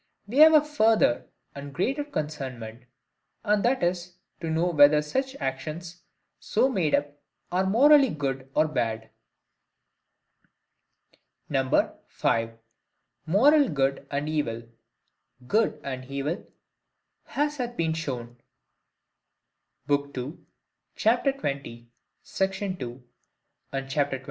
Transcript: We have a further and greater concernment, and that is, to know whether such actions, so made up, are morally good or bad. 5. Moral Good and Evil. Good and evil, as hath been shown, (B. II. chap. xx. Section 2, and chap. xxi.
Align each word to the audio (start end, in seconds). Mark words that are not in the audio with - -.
We 0.25 0.39
have 0.39 0.53
a 0.55 0.65
further 0.65 1.27
and 1.53 1.71
greater 1.71 2.03
concernment, 2.03 2.85
and 3.43 3.61
that 3.63 3.83
is, 3.83 4.15
to 4.39 4.49
know 4.49 4.71
whether 4.71 4.99
such 4.99 5.35
actions, 5.35 6.01
so 6.39 6.67
made 6.69 6.95
up, 6.95 7.21
are 7.51 7.67
morally 7.67 8.09
good 8.09 8.49
or 8.55 8.67
bad. 8.67 9.11
5. 12.07 12.57
Moral 13.27 13.69
Good 13.69 14.07
and 14.09 14.27
Evil. 14.27 14.63
Good 15.45 15.79
and 15.83 16.03
evil, 16.05 16.47
as 17.35 17.57
hath 17.57 17.77
been 17.77 17.93
shown, 17.93 18.41
(B. 19.85 19.97
II. 20.17 20.39
chap. 20.95 21.25
xx. 21.25 21.85
Section 22.23 22.75
2, 22.77 23.03
and 23.71 23.87
chap. 23.87 24.13
xxi. 24.13 24.19